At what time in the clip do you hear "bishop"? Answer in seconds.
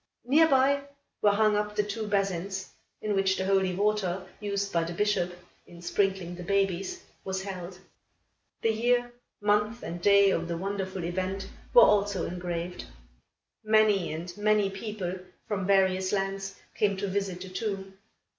4.95-5.31